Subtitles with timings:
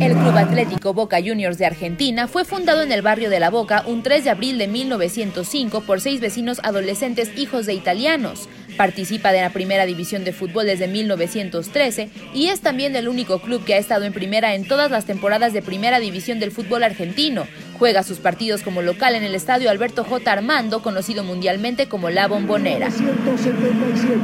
[0.00, 3.84] El Club Atlético Boca Juniors de Argentina fue fundado en el barrio de La Boca
[3.86, 8.48] un 3 de abril de 1905 por seis vecinos adolescentes hijos de italianos.
[8.76, 13.64] Participa de la primera división de fútbol desde 1913 y es también el único club
[13.64, 17.46] que ha estado en primera en todas las temporadas de primera división del fútbol argentino.
[17.78, 20.32] Juega sus partidos como local en el estadio Alberto J.
[20.32, 22.88] Armando, conocido mundialmente como La Bombonera.
[22.88, 24.18] 1977,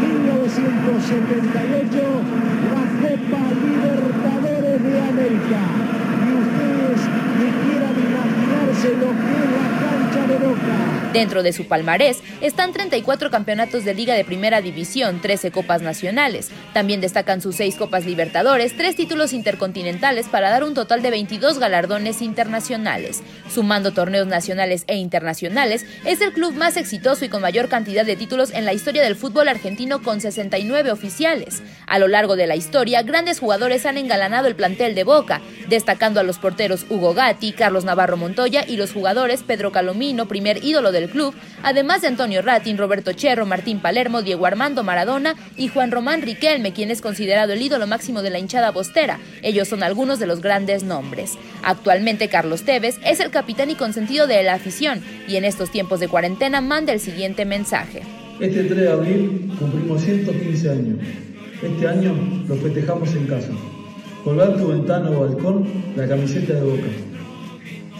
[0.00, 2.76] 1978, la
[3.16, 5.60] Libertadores de América.
[6.22, 7.00] Y ustedes
[7.38, 10.76] ni quieran imaginarse lo que es la cancha de Boca.
[11.12, 16.50] Dentro de su palmarés están 34 campeonatos de Liga de Primera División, 13 Copas Nacionales.
[16.74, 21.58] También destacan sus 6 Copas Libertadores, 3 títulos intercontinentales para dar un total de 22
[21.58, 23.22] galardones internacionales.
[23.48, 28.16] Sumando torneos nacionales e internacionales, es el club más exitoso y con mayor cantidad de
[28.16, 31.62] títulos en la historia del fútbol argentino con 69 oficiales.
[31.86, 36.20] A lo largo de la historia, grandes jugadores han engalanado el plantel de Boca, destacando
[36.20, 40.92] a los porteros Hugo Gatti, Carlos Navarro Montoya y los jugadores Pedro Calomino, primer ídolo
[40.92, 45.90] del club, además de Antonio Ratin, Roberto Cherro, Martín Palermo, Diego Armando Maradona y Juan
[45.90, 49.18] Román Riquelme, quien es considerado el ídolo máximo de la hinchada bostera.
[49.42, 51.32] Ellos son algunos de los grandes nombres.
[51.62, 56.00] Actualmente Carlos Tevez es el capitán y consentido de la afición y en estos tiempos
[56.00, 58.02] de cuarentena manda el siguiente mensaje.
[58.40, 60.98] Este 3 de abril cumplimos 115 años.
[61.62, 62.14] Este año
[62.46, 63.48] lo festejamos en casa.
[64.26, 66.88] Colgar tu ventana o balcón la camiseta de boca.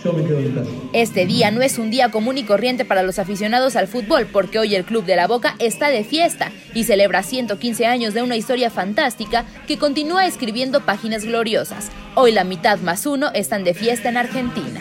[0.05, 0.71] Yo me quedo en casa.
[0.93, 4.59] Este día no es un día común y corriente para los aficionados al fútbol, porque
[4.59, 8.35] hoy el Club de la Boca está de fiesta y celebra 115 años de una
[8.35, 11.93] historia fantástica que continúa escribiendo páginas gloriosas.
[12.17, 14.81] Hoy la mitad más uno están de fiesta en Argentina.